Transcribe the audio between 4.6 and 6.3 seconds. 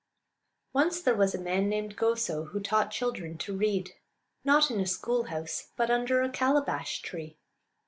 in a schoolhouse, but under a